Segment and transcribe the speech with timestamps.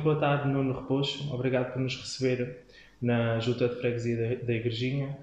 [0.00, 1.30] Muito boa tarde, Nuno Reposo.
[1.30, 2.60] Obrigado por nos receber
[3.02, 5.14] na Junta de Freguesia da, da Igrejinha.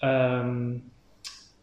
[0.00, 0.80] Um,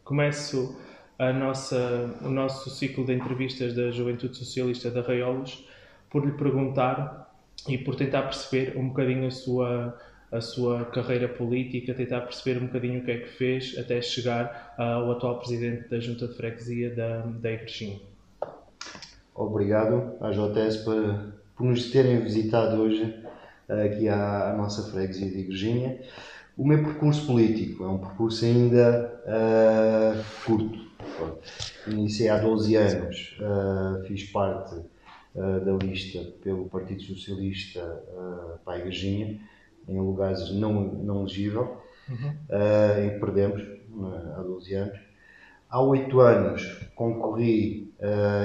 [0.04, 0.78] começo
[1.18, 5.66] a nossa, o nosso ciclo de entrevistas da Juventude Socialista de Arraiolos
[6.10, 7.34] por lhe perguntar
[7.66, 9.98] e por tentar perceber um bocadinho a sua,
[10.30, 14.74] a sua carreira política, tentar perceber um bocadinho o que é que fez até chegar
[14.78, 18.02] ao atual presidente da Junta de Freguesia da, da Igrejinha.
[19.34, 23.22] Obrigado à JS por, por nos terem visitado hoje
[23.68, 26.00] aqui à, à nossa freguesia de Igrejinha.
[26.58, 30.80] O meu percurso político é um percurso ainda uh, curto.
[31.86, 34.76] Iniciei há 12 anos, uh, fiz parte
[35.36, 38.04] uh, da lista pelo Partido Socialista
[38.64, 39.38] para a Igrejinha,
[39.88, 42.34] em lugares não, não elegível, uhum.
[43.12, 43.62] que perdemos
[44.38, 45.00] há 12 anos.
[45.70, 47.92] Há 8 anos concorri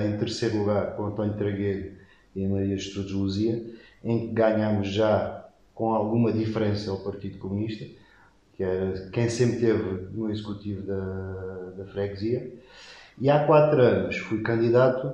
[0.07, 2.04] em terceiro lugar com António Tragueiro
[2.35, 3.65] e Maria Estudos Luzia,
[4.03, 7.85] em que ganhámos já com alguma diferença ao Partido Comunista
[8.57, 12.53] que era quem sempre teve no executivo da, da freguesia.
[13.21, 15.13] E há quatro anos fui candidato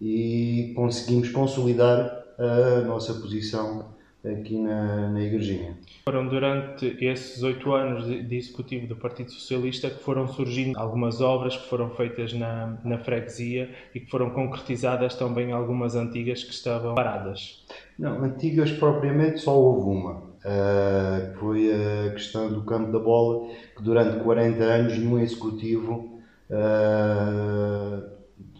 [0.00, 3.86] e conseguimos consolidar a nossa posição
[4.30, 5.76] aqui na, na Igrejinha.
[6.04, 11.20] Foram durante esses oito anos de, de, executivo do Partido Socialista que foram surgindo algumas
[11.20, 16.52] obras que foram feitas na, na freguesia e que foram concretizadas também algumas antigas que
[16.52, 17.66] estavam paradas.
[17.98, 23.82] Não, antigas propriamente só houve uma, Uh, foi a questão do campo da bola, que
[23.82, 28.08] durante 40 anos, no executivo uh,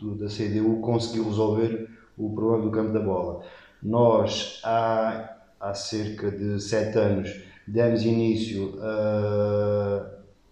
[0.01, 3.45] do, da CDU, conseguiu resolver o problema do campo da bola.
[3.81, 10.07] Nós, há, há cerca de 7 anos, demos início uh,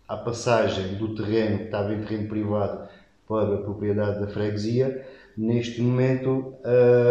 [0.09, 2.89] à passagem do terreno que estava em terreno privado
[3.29, 5.07] para a propriedade da freguesia.
[5.37, 6.55] Neste momento,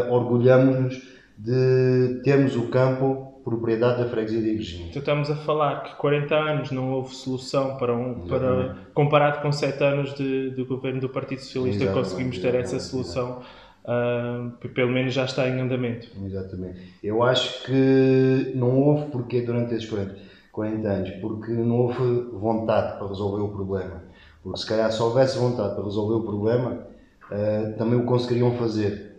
[0.10, 1.00] orgulhamos-nos
[1.38, 4.88] de termos o campo propriedade da freguesia de Igrejinha.
[4.90, 9.52] Então estamos a falar que 40 anos não houve solução para um, para, comparado com
[9.52, 13.44] 7 anos de, de governo do Partido Socialista, exatamente, conseguimos ter essa solução,
[13.88, 16.08] uh, pelo menos já está em andamento.
[16.26, 16.80] Exatamente.
[17.04, 20.16] Eu acho que não houve porquê durante esses 40,
[20.52, 24.04] 40 anos, porque não houve vontade para resolver o problema.
[24.44, 26.88] Porque se calhar se houvesse vontade para resolver o problema,
[27.32, 29.16] uh, também o conseguiriam fazer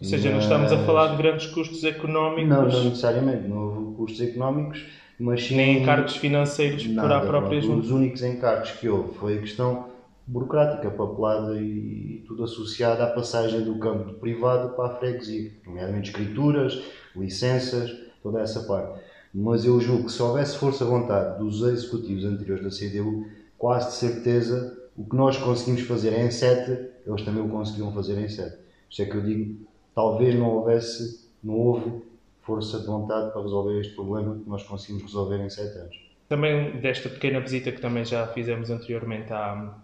[0.00, 2.48] ou seja, não estamos a falar de grandes custos económicos.
[2.48, 4.86] Não, não necessariamente, não houve custos económicos,
[5.18, 5.56] mas sim.
[5.56, 7.80] Nem encargos financeiros nada, por a própria junta.
[7.80, 9.89] Os únicos encargos que houve foi a questão
[10.30, 16.80] burocrática, papelada e tudo associado à passagem do campo privado para a freguesia, nomeadamente escrituras,
[17.16, 17.90] licenças,
[18.22, 19.00] toda essa parte.
[19.34, 23.26] Mas eu julgo que se houvesse força vontade dos executivos anteriores da CDU,
[23.58, 28.18] quase de certeza o que nós conseguimos fazer em 7, eles também o conseguiam fazer
[28.18, 28.56] em 7.
[28.88, 32.02] Isto é que eu digo, talvez não houvesse, não houve
[32.42, 36.10] força de vontade para resolver este problema que nós conseguimos resolver em sete anos.
[36.28, 39.74] Também desta pequena visita que também já fizemos anteriormente à,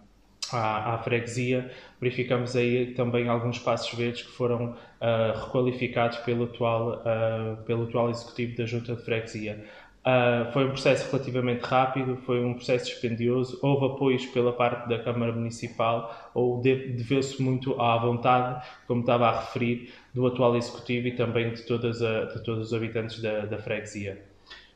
[0.51, 7.01] à, à freguesia, verificamos aí também alguns espaços verdes que foram uh, requalificados pelo atual,
[7.01, 9.63] uh, pelo atual executivo da Junta de Freguesia.
[10.07, 14.99] Uh, foi um processo relativamente rápido, foi um processo dispendioso, houve apoios pela parte da
[14.99, 21.11] Câmara Municipal, ou deveu-se muito à vontade, como estava a referir, do atual Executivo e
[21.11, 24.21] também de, todas a, de todos os habitantes da, da freguesia.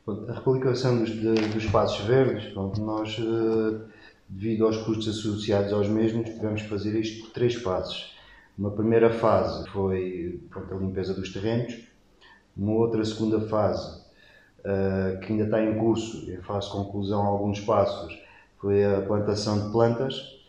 [0.06, 3.80] A replicação dos, dos espaços verdes, pronto, nós, uh,
[4.32, 8.12] devido aos custos associados aos mesmos, tivemos que fazer isto por três fases.
[8.56, 11.78] Uma primeira fase foi pronto, a limpeza dos terrenos,
[12.56, 14.00] uma outra segunda fase
[14.60, 18.18] uh, que ainda está em curso, e faço conclusão a alguns passos,
[18.58, 20.40] foi a plantação de plantas.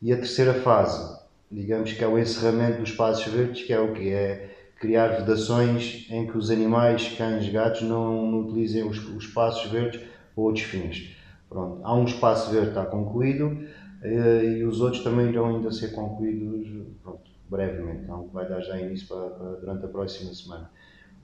[0.00, 1.16] E a terceira fase,
[1.50, 4.10] digamos que é o encerramento dos espaços verdes, que é o que?
[4.10, 4.50] É
[4.80, 10.00] criar vedações em que os animais, cães, gatos, não, utilizem os, os espaços verdes
[10.34, 11.21] para outros fins.
[11.52, 15.70] Pronto, há um espaço verde que está concluído uh, e os outros também irão ainda
[15.70, 16.66] ser concluídos
[17.02, 20.70] pronto, brevemente, então vai dar já início para, para, durante a próxima semana.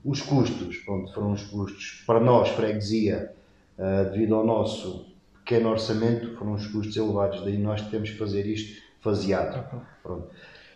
[0.05, 3.33] Os custos, pronto, foram os custos para nós, freguesia,
[3.77, 5.07] uh, devido ao nosso
[5.39, 9.67] pequeno orçamento, foram os custos elevados, daí nós temos que fazer isto faseado.
[10.03, 10.27] Pronto.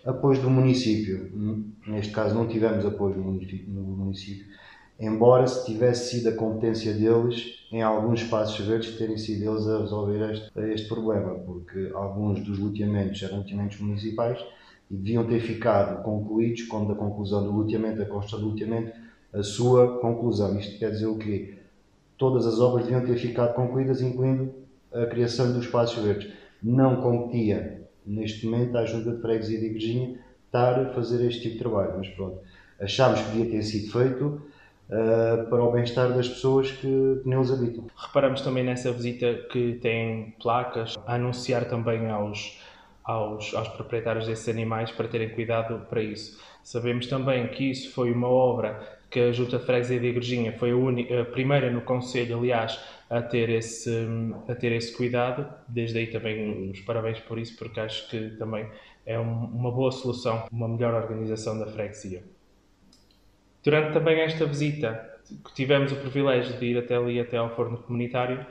[0.03, 1.31] Apoio do município,
[1.85, 4.47] neste caso não tivemos apoio no município,
[4.99, 9.79] embora se tivesse sido a competência deles, em alguns espaços verdes, terem sido eles a
[9.79, 14.39] resolver este, este problema, porque alguns dos loteamentos eram loteamentos municipais
[14.89, 18.91] e deviam ter ficado concluídos quando a conclusão do loteamento, a construção do loteamento,
[19.33, 20.57] a sua conclusão.
[20.57, 21.55] Isto quer dizer o quê?
[22.17, 24.53] Todas as obras deviam ter ficado concluídas, incluindo
[24.93, 26.31] a criação dos espaços verdes.
[26.61, 31.53] Não competia, neste momento, à Junta de Freguesia de Igrejinha estar a fazer este tipo
[31.55, 32.37] de trabalho, mas pronto.
[32.79, 34.41] Achámos que devia ter sido feito,
[34.93, 37.87] uh, para o bem-estar das pessoas que, que neles habitam.
[37.95, 42.61] Reparamos também nessa visita que tem placas a anunciar também aos,
[43.03, 46.39] aos, aos proprietários desses animais para terem cuidado para isso.
[46.63, 48.79] Sabemos também que isso foi uma obra
[49.09, 52.79] que a Junta de Freguesia de Igrejinha foi a, única, a primeira no Conselho, aliás,
[53.09, 54.07] a ter, esse,
[54.47, 55.47] a ter esse cuidado.
[55.67, 58.67] Desde aí também os parabéns por isso, porque acho que também
[59.05, 62.23] é um, uma boa solução, uma melhor organização da freguesia.
[63.63, 65.09] Durante também esta visita,
[65.45, 68.45] que tivemos o privilégio de ir até ali, até ao forno comunitário,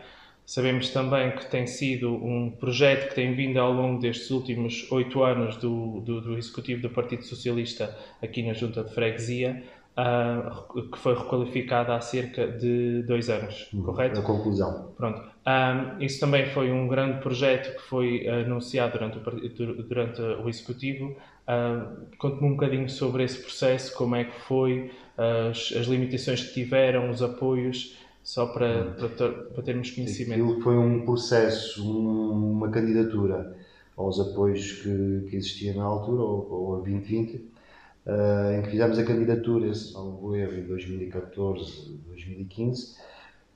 [0.44, 5.22] sabemos também que tem sido um projeto que tem vindo ao longo destes últimos oito
[5.22, 9.62] anos do, do, do Executivo do Partido Socialista aqui na Junta de Freguesia,
[9.96, 13.82] uh, que foi requalificada há cerca de dois anos, uhum.
[13.82, 14.20] correto?
[14.20, 14.92] A conclusão.
[14.96, 15.22] Pronto.
[15.44, 21.16] Um, isso também foi um grande projeto que foi anunciado durante o, durante o Executivo.
[21.48, 26.54] Uh, Conte-me um bocadinho sobre esse processo, como é que foi, as, as limitações que
[26.54, 30.42] tiveram, os apoios, só para, para, para termos conhecimento.
[30.42, 33.56] Aquilo foi um processo, um, uma candidatura
[33.96, 38.98] aos apoios que, que existia na altura, ou, ou a 2020, uh, em que fizemos
[38.98, 42.96] a candidatura, salvo erro, em 2014, 2015,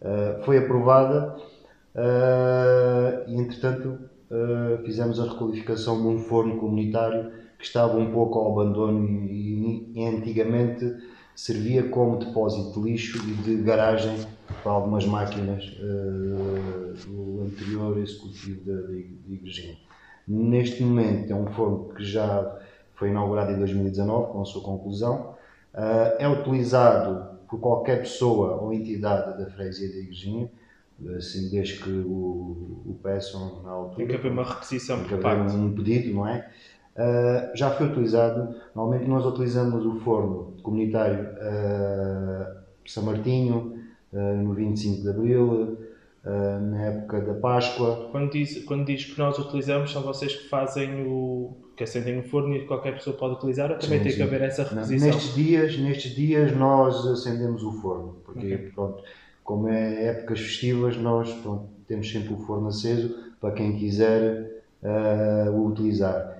[0.03, 1.37] uh, foi aprovada
[1.95, 3.99] uh, e, entretanto,
[4.31, 9.93] uh, fizemos a requalificação de um forno comunitário que estava um pouco ao abandono e,
[9.95, 10.85] e antigamente
[11.37, 14.27] servia como depósito de lixo e de garagem
[14.63, 15.65] para algumas máquinas
[17.05, 18.93] do anterior executivo da,
[19.29, 19.77] Igrejinha.
[20.27, 22.59] Neste momento é um forno que já
[22.95, 25.37] foi inaugurado em 2019, com a sua conclusão.
[25.75, 30.51] Uh, é utilizado por qualquer pessoa ou entidade da freguesia da Igrejinha,
[31.17, 33.97] assim, desde que o, o peçam na altura.
[33.99, 35.55] Tem que haver uma requisição por parte.
[35.55, 36.51] um pedido, não é?
[36.97, 42.57] Uh, já foi utilizado, normalmente nós utilizamos o forno comunitário uh,
[42.87, 43.79] São Martinho,
[44.13, 45.79] uh, no 25 de Abril,
[46.25, 48.09] na época da Páscoa.
[48.11, 52.23] Quando diz, quando diz que nós utilizamos, são vocês que fazem o, que acendem o
[52.25, 54.19] forno e qualquer pessoa pode utilizar, ou também sim, tem sim.
[54.19, 55.09] que haver essa requisição?
[55.09, 58.71] Nestes dias, nestes dias nós acendemos o forno, porque okay.
[58.75, 59.05] pronto,
[59.45, 65.51] como é épocas festivas, nós pronto, temos sempre o forno aceso para quem quiser uh,
[65.53, 66.36] o utilizar.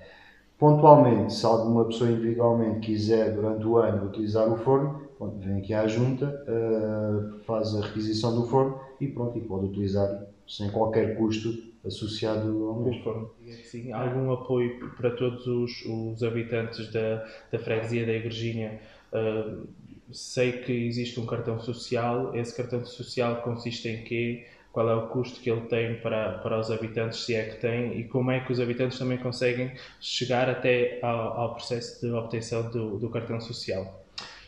[0.59, 5.75] Pontualmente, se alguma pessoa individualmente quiser durante o ano utilizar o forno, pronto, vem aqui
[5.75, 11.17] à junta, uh, faz a requisição do forno e pronto, e pode utilizar sem qualquer
[11.17, 11.51] custo
[11.85, 13.03] associado ao mesmo.
[13.03, 13.31] Forno.
[13.65, 18.81] Sim, algum apoio para todos os, os habitantes da, da freguesia da Igrejinha?
[19.13, 19.67] Uh,
[20.11, 24.47] sei que existe um cartão social, esse cartão social consiste em quê?
[24.77, 27.99] Qual é o custo que ele tem para, para os habitantes, se é que tem,
[27.99, 32.69] e como é que os habitantes também conseguem chegar até ao, ao processo de obtenção
[32.69, 34.05] do, do cartão social?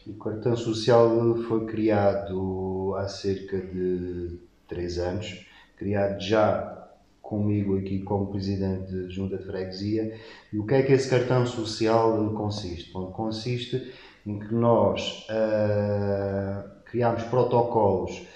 [0.06, 4.38] O cartão social foi criado há cerca de
[4.68, 5.46] três anos,
[5.78, 6.90] criado já
[7.22, 10.14] comigo aqui como presidente de junta de freguesia.
[10.52, 12.92] E o que é que esse cartão social consiste?
[12.92, 13.94] Bom, consiste
[14.26, 18.26] em que nós uh, criamos protocolos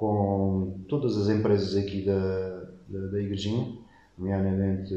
[0.00, 3.70] com todas as empresas aqui da, da, da Igrejinha,
[4.16, 4.94] nomeadamente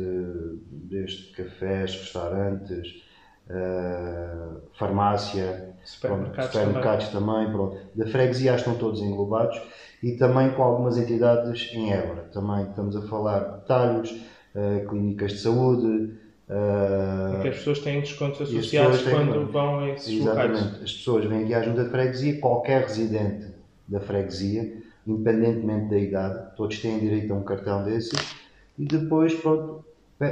[0.71, 3.03] desde cafés, restaurantes,
[3.49, 7.35] uh, farmácia, supermercados, pronto, supermercados também.
[7.35, 7.77] também pronto.
[7.93, 9.61] Da freguesia estão todos englobados
[10.01, 12.29] e também com algumas entidades em Évora.
[12.31, 16.13] Também estamos a falar de talhos, uh, clínicas de saúde.
[16.47, 20.63] Uh, que as pessoas têm descontos associados têm, quando vão a esses exatamente.
[20.63, 20.83] locais.
[20.83, 23.47] As pessoas vêm aqui à junta de freguesia, qualquer residente
[23.85, 28.35] da freguesia, independentemente da idade, todos têm direito a um cartão desses
[28.77, 29.83] e depois pronto,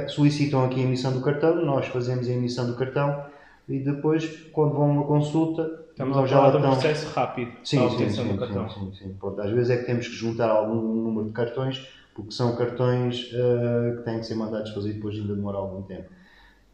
[0.08, 3.24] solicitam aqui a emissão do cartão, nós fazemos a emissão do cartão
[3.68, 7.78] e depois, quando vão a uma consulta, Estamos a falar de um processo rápido sim,
[7.78, 8.68] sim, obtenção do cartão.
[8.68, 9.16] Sim, sim, sim.
[9.20, 13.30] Pronto, às vezes é que temos que juntar algum número de cartões, porque são cartões
[13.32, 16.08] uh, que têm que ser mandados fazer e depois ainda demora algum tempo.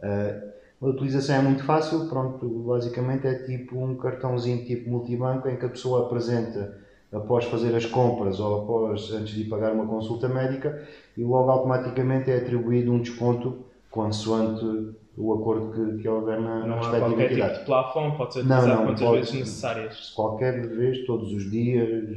[0.01, 5.57] Uh, a utilização é muito fácil, pronto, basicamente é tipo um cartãozinho tipo multibanco em
[5.57, 6.79] que a pessoa apresenta
[7.13, 10.87] após fazer as compras ou após antes de pagar uma consulta médica
[11.17, 16.77] e logo automaticamente é atribuído um desconto consoante o acordo que, que houver na, não
[16.77, 17.53] respectiva qualquer entidade.
[17.55, 20.11] tipo de plafond, pode ser utilizado não, não, quantas pode, vezes necessárias.
[20.11, 22.17] Qualquer vez, todos os dias,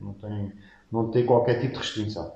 [0.00, 0.52] não tem,
[0.92, 2.32] não tem qualquer tipo de restrição.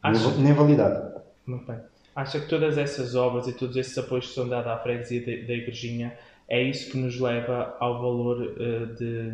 [0.00, 1.20] Acha, nem, validade.
[1.44, 1.78] Muito bem.
[2.14, 5.52] Acha que todas essas obras e todos esses apoios que são dados à freguesia da
[5.52, 6.16] Igrejinha
[6.50, 9.30] é isso que nos leva ao valor uh, de,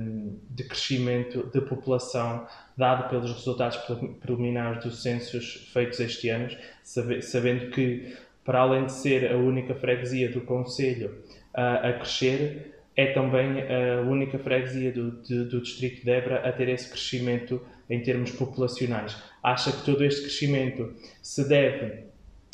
[0.51, 2.47] de, crescimento de população
[2.77, 3.79] dado pelos resultados
[4.21, 6.55] preliminares dos censos feitos este ano,
[7.23, 13.07] sabendo que para além de ser a única freguesia do Conselho a, a crescer, é
[13.07, 18.31] também a única freguesia do, do, distrito de Évora a ter esse crescimento em termos
[18.31, 19.17] populacionais.
[19.43, 22.05] Acha que todo este crescimento se deve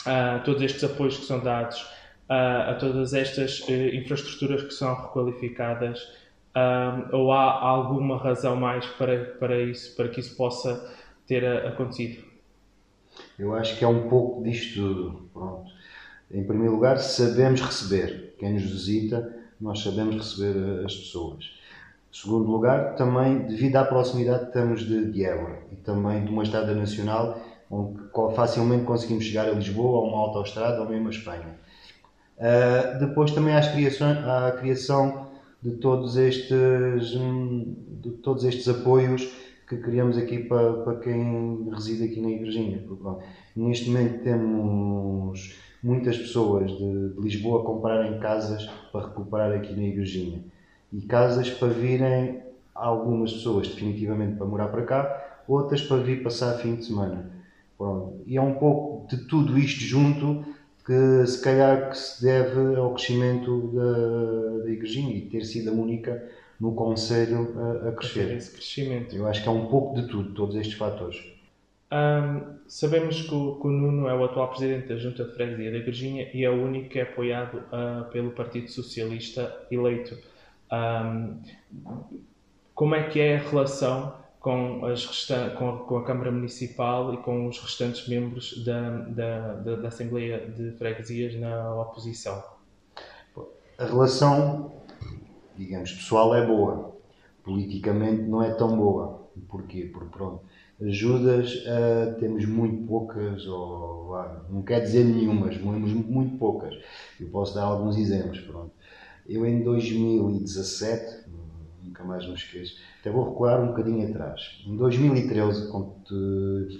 [0.07, 1.87] a todos estes apoios que são dados,
[2.33, 6.01] a, a todas estas uh, infraestruturas que são requalificadas,
[6.57, 10.91] um, ou há alguma razão mais para, para, isso, para que isso possa
[11.27, 12.25] ter acontecido?
[13.39, 15.29] Eu acho que é um pouco disto tudo.
[15.33, 15.71] Pronto.
[16.31, 18.35] Em primeiro lugar, sabemos receber.
[18.39, 21.45] Quem nos visita, nós sabemos receber as pessoas.
[22.11, 26.31] Em segundo lugar, também devido à proximidade que estamos de, de Évora e também de
[26.31, 27.39] uma estrada nacional
[27.71, 28.03] onde
[28.35, 31.62] facilmente conseguimos chegar a Lisboa, a uma autoestrada ou mesmo a Espanha.
[32.43, 35.29] Uh, depois também há, criações, a criação
[35.63, 37.11] de todos estes,
[38.01, 39.33] de todos estes apoios
[39.69, 42.83] que criamos aqui para, para quem reside aqui na Igrejinha.
[42.89, 49.73] Porque, neste momento temos muitas pessoas de, de, Lisboa a comprarem casas para recuperar aqui
[49.75, 50.41] na Igrejinha.
[50.93, 52.41] E casas para virem
[52.75, 57.31] algumas pessoas definitivamente para morar para cá, outras para vir passar fim de semana.
[57.79, 58.21] Pronto.
[58.27, 60.45] E é um pouco de tudo isto junto
[60.85, 65.73] que se calhar que se deve ao crescimento da, da Igrejinha e ter sido a
[65.73, 66.29] única
[66.61, 68.37] no Conselho a, a crescer.
[68.37, 69.17] Esse crescimento.
[69.17, 71.21] Eu acho que é um pouco de tudo, todos estes fatores.
[71.93, 75.71] Um, sabemos que o, que o, Nuno é o atual presidente da Junta de Freguesia
[75.71, 80.17] da Igrejinha e é o único que é apoiado uh, pelo Partido Socialista eleito.
[80.73, 81.39] Um,
[82.75, 85.07] como é que é a relação com, as
[85.57, 90.51] com, com, a Câmara Municipal e com os restantes membros da, da, da, da Assembleia
[90.51, 92.43] de Freguesias na oposição?
[93.79, 94.73] A relação,
[95.57, 96.93] digamos, pessoal é boa.
[97.45, 99.23] Politicamente não é tão boa.
[99.49, 99.89] Porquê?
[99.93, 100.43] Porque, pronto,
[100.81, 104.15] ajudas uh, temos muito poucas, ou
[104.51, 106.75] não quer dizer nenhumas, temos muito poucas.
[107.19, 108.41] Eu posso dar alguns exemplos.
[108.41, 108.73] Pronto.
[109.27, 111.31] Eu em 2017,
[111.83, 114.62] nunca mais me esqueço, até vou recuar um bocadinho atrás.
[114.67, 115.95] Em 2013, quando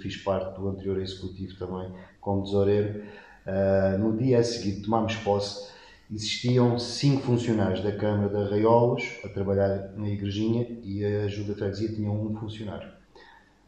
[0.01, 3.03] fiz parte do anterior executivo também, como tesoureiro,
[3.45, 5.71] uh, no dia a seguir tomámos posse,
[6.11, 11.93] existiam cinco funcionários da Câmara de Arraiolos a trabalhar na igrejinha e a ajuda freguesia
[11.93, 12.89] tinha um funcionário.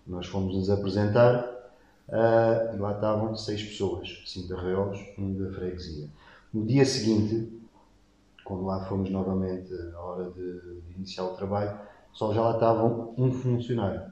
[0.06, 1.44] Nós fomos nos apresentar
[2.10, 6.08] uh, e lá estavam seis pessoas, cinco de Arraiolos, um da freguesia.
[6.54, 7.55] No dia seguinte,
[8.46, 11.78] quando lá fomos novamente à hora de, de iniciar o trabalho,
[12.14, 14.04] só já lá estavam um funcionário,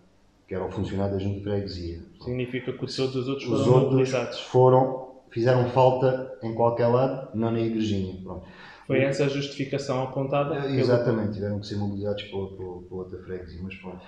[0.48, 2.02] que era o funcionário da junta de freguesia.
[2.20, 4.40] Significa que todos os outros os foram mobilizados.
[4.42, 8.22] Foram, fizeram falta em qualquer lado, não na igrejinha.
[8.24, 8.46] Pronto.
[8.88, 10.56] Foi essa a justificação apontada?
[10.56, 11.34] É, exatamente, pelo...
[11.34, 13.62] tiveram que ser mobilizados para, outra freguesia.
[13.63, 14.02] Mas pronto.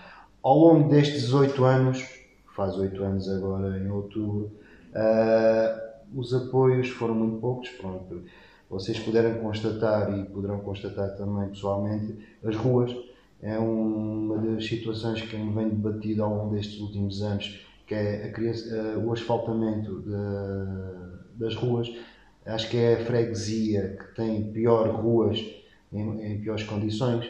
[0.44, 2.04] Ao longo destes oito anos,
[2.56, 4.52] faz oito anos agora em outubro,
[4.92, 7.70] uh, os apoios foram muito poucos.
[7.70, 8.24] Pronto.
[8.70, 12.96] Vocês puderam constatar e poderão constatar também pessoalmente as ruas
[13.42, 19.00] é uma das situações que vem debatido ao longo destes últimos anos, que é a,
[19.00, 21.92] o asfaltamento de, das ruas.
[22.46, 25.44] Acho que é a freguesia que tem pior ruas
[25.92, 27.30] em, em piores condições.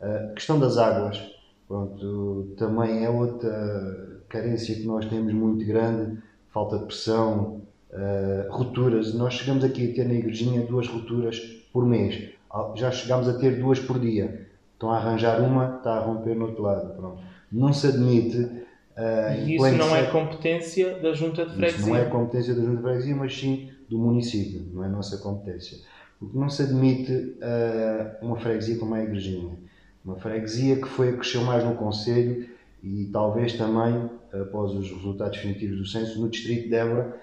[0.00, 1.20] A questão das águas,
[1.66, 6.18] pronto, também é outra carência que nós temos muito grande,
[6.52, 7.62] falta de pressão,
[7.92, 9.14] uh, rupturas.
[9.14, 11.38] Nós chegamos aqui a ter na igrejinha duas rupturas
[11.72, 12.30] por mês.
[12.74, 16.48] Já chegámos a ter duas por dia Estão a arranjar uma, está a romper no
[16.48, 16.94] outro lado.
[16.94, 17.22] Pronto.
[17.50, 18.38] Não se admite.
[18.38, 21.80] Uh, e isso não é competência da Junta de Freguesia?
[21.80, 25.18] Isso não é competência da Junta de Freguesia, mas sim do município, não é nossa
[25.18, 25.78] competência.
[26.18, 29.50] Porque não se admite uh, uma freguesia como a Igrejinha.
[30.04, 32.48] Uma freguesia que foi a crescer mais no Conselho
[32.82, 37.16] e talvez também, após os resultados definitivos do censo, no Distrito de Évora,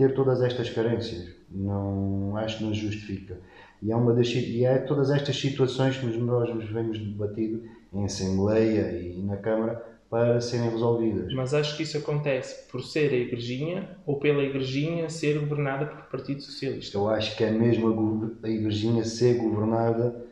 [0.00, 1.28] ter todas estas carências.
[1.50, 3.38] Não, acho que não justifica.
[3.82, 8.04] E é, uma das, e é todas estas situações que nós nos vemos debatido em
[8.04, 11.32] Assembleia e na Câmara para serem resolvidas.
[11.34, 16.02] Mas acho que isso acontece por ser a Igrejinha ou pela Igrejinha ser governada por
[16.04, 16.96] Partido Socialista.
[16.96, 20.24] Eu acho que é mesmo a Igrejinha ser governada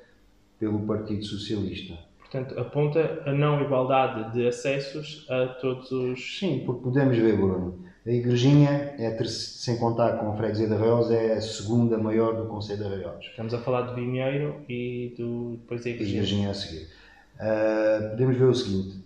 [0.59, 1.95] pelo Partido Socialista.
[2.19, 6.39] Portanto, aponta a não igualdade de acessos a todos os.
[6.39, 7.88] Sim, porque podemos ver, Bruno.
[8.09, 12.49] A Igrejinha, é, sem contar com a freguesia de Arraiolos, é a segunda maior do
[12.49, 13.27] Conselho de Arraiolos.
[13.27, 16.23] Estamos a falar de Vinheiro e do, depois da Igrejinha.
[16.23, 16.89] A Igrejinha a seguir.
[17.35, 19.05] Uh, podemos ver o seguinte: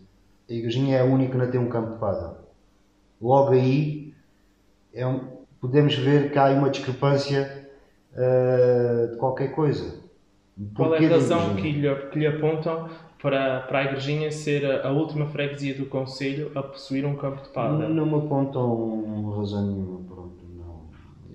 [0.49, 2.37] a Igrejinha é a única que não tem um campo de pádel.
[3.21, 4.15] Logo aí,
[4.95, 5.21] é um,
[5.61, 7.69] podemos ver que há uma discrepância
[8.13, 10.01] uh, de qualquer coisa.
[10.77, 12.89] Qual é a razão que lhe, que lhe apontam
[13.23, 17.41] para, para a Igrejinha ser a, a, última freguesia do Conselho a possuir um campo
[17.43, 17.89] de pádel?
[17.89, 20.91] Não, não me apontam razão nenhuma, pronto, não.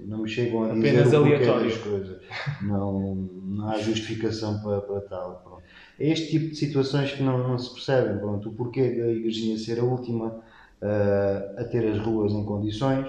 [0.05, 1.69] não me chegam a Apenas dizer aleatório.
[1.69, 2.21] das coisas.
[2.61, 5.41] Não, não há justificação para, para tal.
[5.43, 5.63] Pronto.
[5.97, 8.17] É este tipo de situações que não, não se percebem.
[8.17, 8.49] Pronto.
[8.49, 10.43] O porquê da igrejinha ser a última
[10.79, 13.07] eh, a ter as ruas em condições,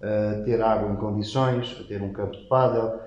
[0.00, 3.00] a ter água em condições, a ter um campo de pádel,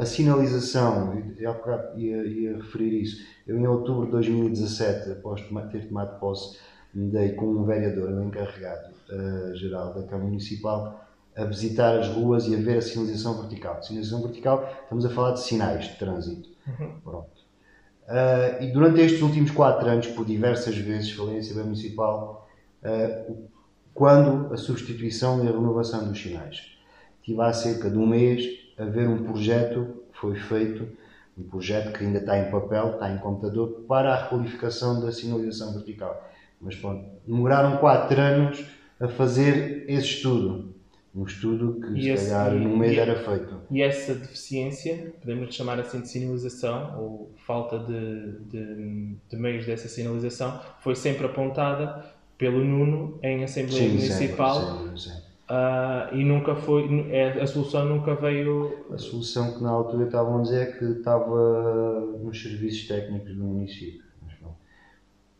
[0.00, 3.26] a sinalização, eu há bocado ia, ia referir isso.
[3.46, 6.58] Eu, em outubro de 2017, após ter tomado posse,
[6.94, 11.04] dei com um vereador, um encarregado eh, geral da Câmara Municipal,
[11.36, 13.82] a visitar as ruas e a ver a sinalização vertical.
[13.82, 16.48] Sinalização vertical, estamos a falar de sinais de trânsito.
[17.04, 17.30] Pronto.
[18.08, 22.48] Ah, e durante estes últimos quatro anos, por diversas vezes, falei em Assembleia Municipal,
[23.28, 23.48] o-
[23.94, 26.76] quando a substituição e a renovação dos sinais.
[27.22, 28.44] Tive há cerca de um mês
[28.78, 30.88] a ver um projeto que foi feito,
[31.36, 35.72] um projeto que ainda está em papel, está em computador, para a requalificação da sinalização
[35.74, 36.28] vertical.
[36.60, 38.64] Mas pronto, demoraram quatro anos
[39.00, 40.74] a fazer esse estudo.
[41.14, 43.60] Um estudo que E se esse- calhar num mês e- era feito.
[43.70, 49.88] E essa deficiência, podemos chamar assim de sinalização, ou falta de, de, de meios dessa
[49.88, 52.04] sinalização, foi sempre apontada
[52.36, 55.22] pelo Nuno em Assembleia Municipal sempre, sempre.
[55.48, 58.84] Ah, e nunca foi, é, a solução nunca veio.
[58.92, 63.44] A solução que na altura estavam a dizer é que estava nos serviços técnicos do
[63.44, 64.02] município.
[64.22, 64.34] Mas.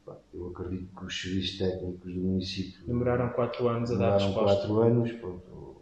[0.06, 4.26] Pá, eu acredito que os serviços técnicos do município Demoraram 4 anos a dar demoraram
[4.26, 4.56] resposta.
[4.56, 5.12] quatro anos.
[5.12, 5.76] pronto.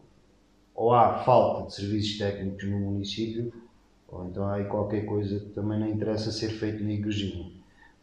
[0.75, 3.53] Ou há falta de serviços técnicos no município,
[4.09, 7.51] ou então há aí qualquer coisa que também não interessa ser feito na igrejinha.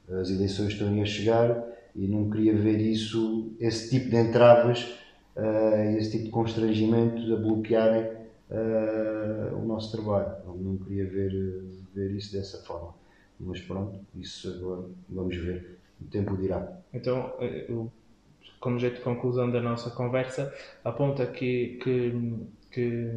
[0.09, 1.63] As eleições estão aí a chegar
[1.95, 5.02] e não queria ver isso, esse tipo de entraves,
[5.35, 8.11] eh, esse tipo de constrangimentos a bloquearem
[8.49, 10.43] eh, o nosso trabalho.
[10.45, 11.31] Não, não queria ver,
[11.93, 12.93] ver isso dessa forma.
[13.39, 15.79] Mas pronto, isso agora vamos ver.
[16.01, 16.81] O tempo dirá.
[16.93, 17.91] Então, eh, o-
[18.59, 22.13] como jeito de conclusão da nossa conversa, aponta que, que,
[22.71, 23.11] que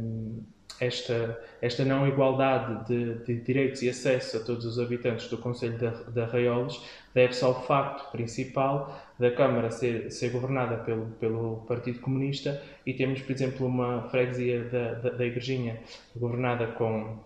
[0.81, 5.79] esta, esta não igualdade de, de direitos e acesso a todos os habitantes do Conselho
[5.79, 6.83] de, de Arraiolos
[7.15, 13.23] deve-se ao facto principal da Câmara ser, ser governada pelo, pelo Partido Comunista e temos,
[13.23, 15.81] por exemplo, uma freguesia da, da, da Igrejinha
[16.15, 17.19] governada com,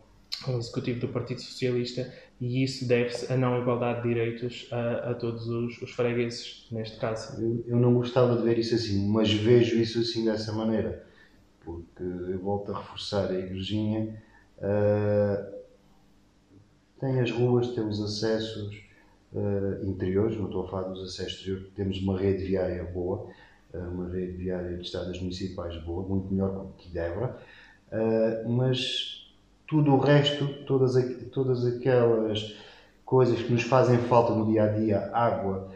[0.47, 2.11] o Executivo do Partido Socialista
[2.41, 6.99] e isso deve-se à não igualdade de direitos a, a todos os, os fregueses, neste
[6.99, 7.43] caso.
[7.43, 11.05] Eu, eu não gostava de ver isso assim, mas vejo isso assim dessa maneira.
[11.65, 14.23] Porque eu volto a reforçar a igrejinha.
[14.61, 15.61] ah,
[17.01, 18.91] tem as ruas, tem os acessos
[19.35, 23.27] ah, interiores, não estou a falar dos acessos exteriores, temos uma rede viária boa,
[23.73, 27.37] ah, uma rede viária de estradas municipais boa, muito melhor que Débora,
[27.91, 29.33] ah, mas
[29.67, 30.95] tudo o resto, todas,
[31.33, 32.55] todas aquelas
[33.05, 35.71] coisas que nos fazem falta no dia a dia, água,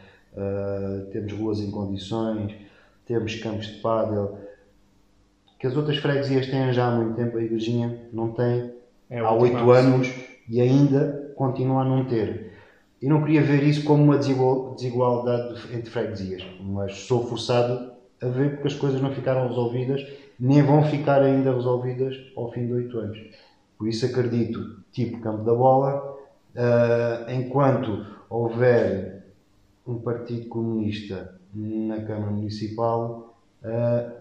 [1.12, 2.52] temos ruas em condições,
[3.06, 4.36] temos campos de pádel,
[5.64, 8.70] que as outras freguesias têm já há muito tempo, a Igrejinha não tem
[9.08, 10.12] É há oito anos
[10.46, 12.52] e ainda continua a não ter.
[13.00, 18.28] E não queria ver isso como uma desigual- desigualdade entre freguesias, mas sou forçado a
[18.28, 20.06] ver porque as coisas não ficaram resolvidas,
[20.38, 23.18] nem vão ficar ainda resolvidas ao fim de oito anos.
[23.78, 26.14] Por isso acredito, tipo campo da bola,
[26.54, 29.24] ah, enquanto houver
[29.86, 33.23] um partido comunista na Câmara Municipal,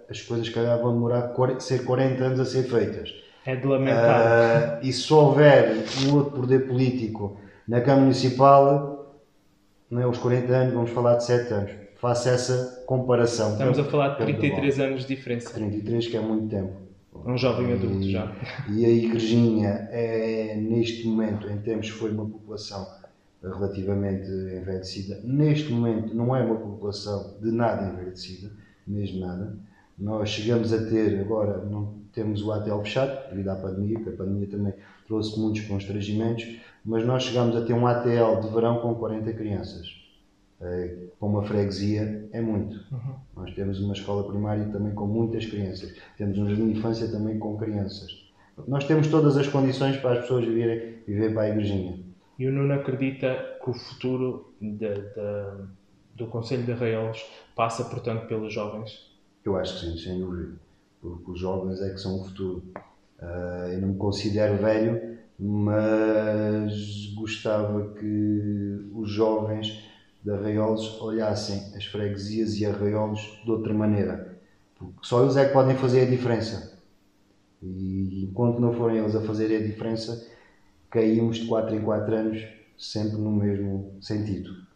[0.09, 3.13] as coisas se calhar vão demorar quar- ser 40 anos a ser feitas.
[3.45, 4.21] É de lamentar.
[4.77, 9.19] Ah, e se houver um outro poder político na Câmara Municipal,
[9.91, 11.71] não é os 40 anos, vamos falar de 7 anos.
[11.95, 13.51] Faça essa comparação.
[13.53, 15.53] Estamos a falar de Campo da 33 anos de diferença.
[15.53, 16.71] 33, que é muito tempo.
[17.25, 18.31] Um jovem adulto E- já.
[18.69, 22.85] E a Igrejinha é, neste momento, em termos, foi uma população
[23.41, 25.19] relativamente envelhecida.
[25.23, 28.51] Neste momento, não é uma população de nada envelhecida,
[28.87, 29.55] mesmo nada.
[29.97, 34.13] Nós chegamos a ter, agora não temos o ATL fechado, devido à pandemia, que a
[34.13, 34.73] pandemia também
[35.07, 36.45] trouxe muitos constrangimentos,
[36.83, 39.87] mas nós chegamos a ter um ATL de verão com 40 crianças.
[40.61, 42.79] Eh, Para uma freguesia é muito.
[43.35, 45.93] Nós temos uma escola primária também com muitas crianças.
[46.17, 48.11] Temos um jardim de infância também com crianças.
[48.67, 51.99] Nós temos todas as condições para as pessoas virem viver para a igrejinha.
[52.39, 55.57] E o Nuno acredita que o futuro da- da-
[56.13, 57.23] do Conselho de Arraiolos
[57.55, 59.11] passa, portanto, pelos jovens.
[59.43, 60.53] Eu acho que sim, sem dúvida.
[61.01, 62.63] Porque os jovens é que são o futuro.
[63.19, 69.83] Ah, eu não me considero velho, mas gostava que os jovens
[70.23, 74.39] de Arraiolos olhassem as freguesias e Arraiolos de outra maneira.
[74.77, 76.79] Porque só eles é que podem fazer a diferença.
[77.61, 80.25] E enquanto não forem eles a fazer a diferença,
[80.89, 82.45] caímos de 4 em 4 anos
[82.77, 84.72] sempre no mesmo sentido.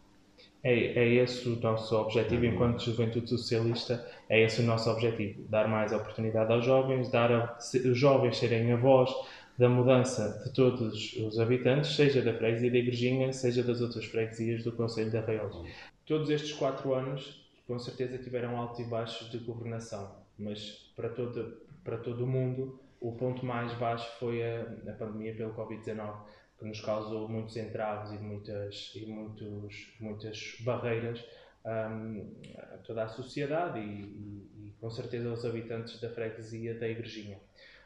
[0.68, 5.66] É, é esse o nosso objetivo enquanto Juventude Socialista, é esse o nosso objetivo, dar
[5.66, 9.10] mais oportunidade aos jovens, dar a, os jovens serem a voz
[9.56, 14.62] da mudança de todos os habitantes, seja da freguesia da Igrejinha, seja das outras freguesias
[14.62, 15.66] do Conselho de Arraiolos.
[16.04, 21.62] Todos estes quatro anos, com certeza, tiveram altos e baixos de governação, mas para todo,
[21.82, 26.14] para todo o mundo, o ponto mais baixo foi a, a pandemia pelo Covid-19
[26.58, 31.24] que nos causou muitos entraves e muitas, e muitos, muitas barreiras
[31.64, 36.88] um, a toda a sociedade e, e, e, com certeza aos habitantes da freguesia da
[36.88, 37.38] Igrejinha.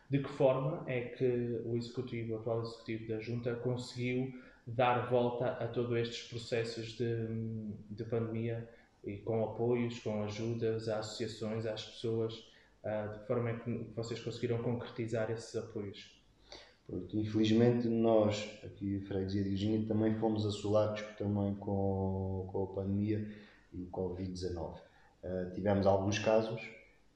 [0.08, 4.32] De que forma é que o executivo, o atual executivo da Junta conseguiu
[4.66, 7.26] dar volta a todos estes processos de,
[7.90, 8.68] de pandemia
[9.04, 12.34] e com apoios, com ajudas às associações, às pessoas,
[12.84, 16.21] uh, de que forma é que vocês conseguiram concretizar esses apoios?
[16.86, 22.66] Porque, infelizmente, nós, aqui a Freguesia de Virgínia, também fomos assolados também com, com a
[22.66, 23.26] pandemia
[23.72, 24.74] e o Covid-19.
[25.22, 26.60] Uh, tivemos alguns casos,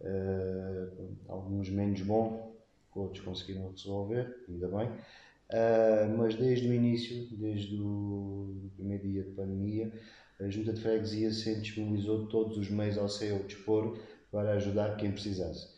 [0.00, 2.54] uh, alguns menos bons,
[2.94, 4.88] outros conseguiram resolver, ainda bem.
[5.48, 9.92] Uh, mas desde o início, desde o primeiro dia de pandemia,
[10.40, 13.98] a Junta de Freguesia se disponibilizou todos os meios ao seu dispor
[14.30, 15.75] para ajudar quem precisasse.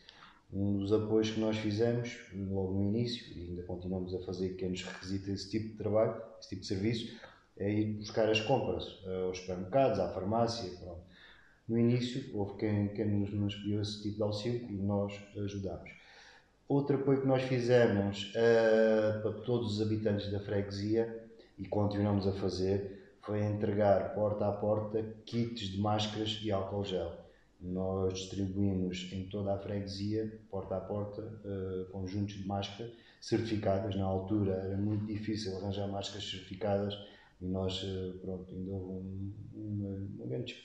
[0.51, 4.67] Um dos apoios que nós fizemos logo no início, e ainda continuamos a fazer, que
[4.67, 7.19] nos requisita esse tipo de trabalho, esse tipo de serviço,
[7.55, 8.85] é ir buscar as compras
[9.27, 10.71] aos supermercados, à farmácia.
[10.79, 11.01] Pronto.
[11.67, 15.91] No início, houve quem, quem nos, nos pediu esse tipo de auxílio e nós ajudamos.
[16.67, 22.31] Outro apoio que nós fizemos uh, para todos os habitantes da freguesia e continuamos a
[22.31, 27.28] fazer foi entregar porta a porta kits de máscaras e álcool gel
[27.59, 33.95] nós distribuímos em toda a freguesia, porta a porta, uh, conjuntos de máscara certificadas.
[33.95, 36.95] Na altura era muito difícil arranjar máscaras certificadas
[37.41, 40.55] e nós, uh, pronto, ainda houve um, uma, uma grande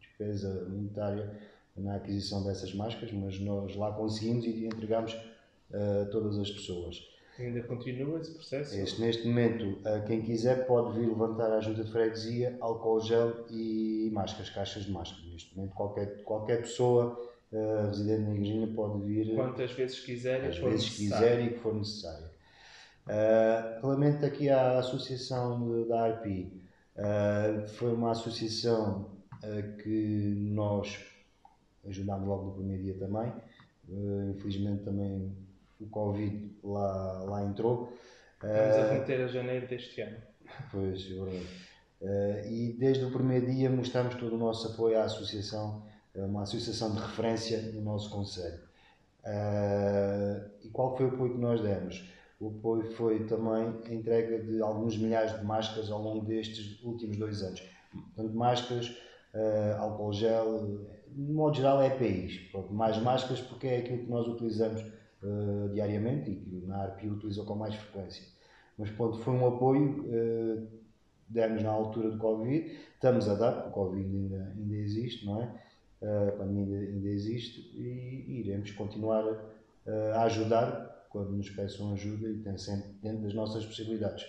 [0.00, 1.40] despesa monetária
[1.76, 7.13] na aquisição dessas máscaras, mas nós lá conseguimos e entregamos uh, a todas as pessoas.
[7.38, 8.74] Ainda continua esse processo?
[8.76, 14.08] Este, neste momento, quem quiser pode vir levantar a junta de freguesia, álcool gel e
[14.12, 15.22] máscaras, caixas de máscara.
[15.32, 17.18] Neste momento, qualquer, qualquer pessoa
[17.50, 19.34] uh, residente na igreja pode vir.
[19.34, 22.34] Quantas vezes quiser e for vezes quiser e que for necessário.
[23.06, 26.52] Uh, aqui à associação da ARPI,
[26.96, 29.10] uh, foi uma associação
[29.42, 31.04] uh, que nós
[31.86, 33.30] ajudámos logo no primeiro dia também.
[34.30, 35.30] infelizmente também
[35.84, 37.92] o Covid lá, lá entrou.
[38.40, 40.16] Vamos a remeter a janeiro deste ano.
[40.70, 41.46] Pois, é verdade.
[42.00, 45.82] Uh, e desde o primeiro dia mostramos todo o nosso apoio à associação,
[46.14, 48.60] uma associação de referência no nosso Conselho.
[49.24, 52.04] Uh, e qual foi o apoio que nós demos?
[52.38, 57.16] O apoio foi também a entrega de alguns milhares de máscaras ao longo destes últimos
[57.16, 57.62] dois anos.
[57.90, 58.88] Portanto, máscaras,
[59.34, 62.50] uh, álcool gel, de modo geral é EPIs.
[62.70, 64.84] mais máscaras porque é aquilo que nós utilizamos
[65.24, 68.24] uh, diariamente e que na ARPI utilizou com mais frequência.
[68.78, 70.68] Mas pronto, foi um apoio, uh,
[71.28, 75.42] demos na altura do Covid, estamos a dar, porque o Covid ainda, ainda existe, não
[75.42, 75.64] é?
[76.02, 79.24] Uh, a pandemia ainda, ainda existe e, e iremos continuar
[80.14, 84.24] a ajudar quando nos peçam ajuda e tem sempre dentro das nossas possibilidades.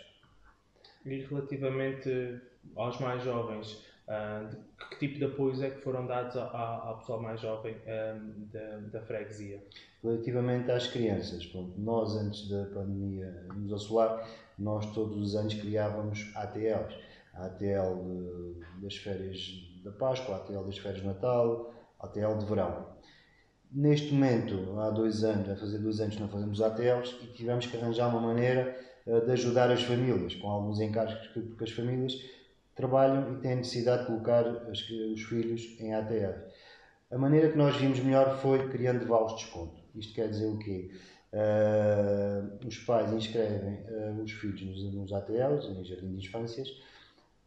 [1.05, 2.41] E relativamente
[2.75, 4.55] aos mais jovens, Uh,
[4.91, 9.01] que tipo de apoios é que foram dados ao pessoal mais jovem um, da, da,
[9.01, 9.63] freguesia?
[10.03, 16.31] Relativamente às crianças, pronto, nós antes da pandemia nos assolar, nós todos os anos criávamos
[16.35, 16.95] ATLs.
[17.33, 19.51] A ATL de, das férias
[19.83, 22.95] da Páscoa, a ATL das férias de Natal, a ATL de verão.
[23.71, 27.75] Neste momento, há dois anos, a fazer dois anos não fazemos ATLs e tivemos que
[27.75, 32.13] arranjar uma maneira uh, de ajudar as famílias, com alguns encargos que, porque as famílias
[32.75, 36.33] trabalham e têm necessidade de colocar os, os filhos em ATL.
[37.09, 39.81] A maneira que nós vimos melhor foi criando vales de desconto.
[39.95, 40.91] Isto quer dizer o quê?
[41.31, 46.67] Uh, os pais inscrevem uh, os filhos nos, nos ATLs, em jardim de infâncias,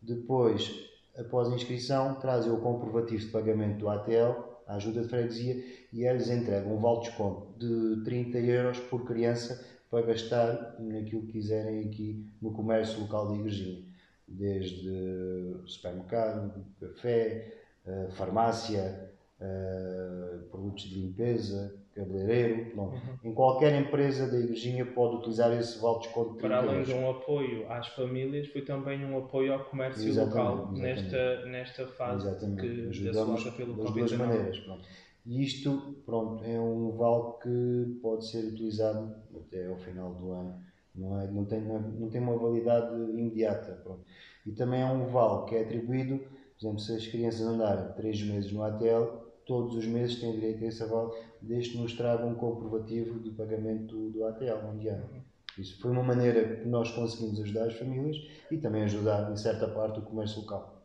[0.01, 0.88] depois,
[1.19, 6.05] após a inscrição, trazem o comprovativo de pagamento do ATL, a ajuda de freguesia, e
[6.05, 11.33] eles entregam um vale de desconto de 30 euros por criança para gastar naquilo que
[11.33, 13.88] quiserem aqui no comércio local de Igrejinha
[14.29, 17.53] desde supermercado, café,
[17.87, 19.11] uh, farmácia,
[19.41, 22.79] uh, produtos de limpeza, cabeleireiro.
[22.79, 22.93] Uhum.
[23.25, 26.35] Em qualquer empresa da igrejinha pode utilizar esse vale de desconto.
[26.35, 30.73] Para além de um apoio às famílias, foi também um apoio ao comércio exatamente, local
[30.75, 30.83] exatamente.
[30.83, 32.61] Nesta, nesta fase exatamente.
[32.61, 34.59] que ajudamos pelo das duas maneiras.
[34.61, 34.85] Pronto.
[35.27, 40.67] E isto pronto, é um vale que pode ser utilizado até ao final do ano
[40.98, 43.80] não, é, não, tem, não, tem uma validade imediata.
[43.82, 44.04] Pronto.
[44.44, 48.22] E também é um vale que é atribuído Por exemplo, se as crianças andarem 3
[48.24, 52.28] meses no ATL, todos os meses têm direito a esse aval, desde que nos tragam
[52.28, 55.24] um comprovativo do pagamento do, do ATL ano.
[55.56, 58.16] Isso foi uma maneira que nós conseguimos ajudar as famílias
[58.50, 60.78] e também ajudar, em certa parte, o comércio local.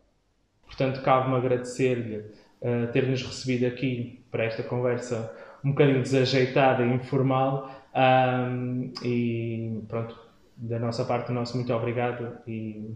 [0.65, 5.31] Portanto, cabe-me agradecer-lhe uh, ter-nos recebido aqui para esta conversa
[5.63, 7.69] um bocadinho desajeitada e informal.
[7.95, 10.17] Um, e pronto,
[10.57, 12.95] da nossa parte, o nosso muito obrigado e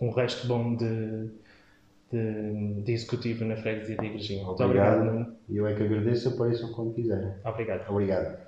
[0.00, 1.30] um resto bom de,
[2.10, 4.44] de, de executivo na freguesia de Igrejinha.
[4.44, 5.02] Muito obrigado.
[5.02, 7.32] obrigado E eu é que agradeço, apareçam quando quiserem.
[7.44, 7.90] Obrigado.
[7.90, 8.38] Obrigado.